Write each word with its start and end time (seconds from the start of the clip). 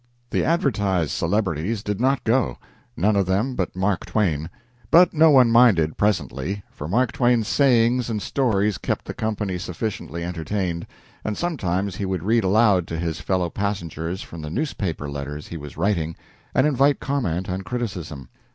The 0.31 0.43
advertised 0.43 1.11
celebrities 1.11 1.83
did 1.83 2.01
not 2.01 2.23
go, 2.23 2.57
none 2.97 3.15
of 3.15 3.27
them 3.27 3.53
but 3.53 3.75
Mark 3.75 4.03
Twain, 4.03 4.49
but 4.89 5.13
no 5.13 5.29
one 5.29 5.51
minded, 5.51 5.95
presently, 5.95 6.63
for 6.71 6.87
Mark 6.87 7.11
Twain's 7.11 7.47
sayings 7.47 8.09
and 8.09 8.19
stories 8.19 8.79
kept 8.79 9.05
the 9.05 9.13
company 9.13 9.59
sufficiently 9.59 10.23
entertained, 10.23 10.87
and 11.23 11.37
sometimes 11.37 11.97
he 11.97 12.05
would 12.07 12.23
read 12.23 12.43
aloud 12.43 12.87
to 12.87 12.97
his 12.97 13.21
fellow 13.21 13.51
passengers 13.51 14.23
from 14.23 14.41
the 14.41 14.49
newspaper 14.49 15.07
letters 15.07 15.49
he 15.49 15.57
was 15.57 15.77
writing, 15.77 16.15
and 16.55 16.65
invite 16.65 16.99
comment 16.99 17.47
and 17.47 17.63
criticism. 17.63 18.29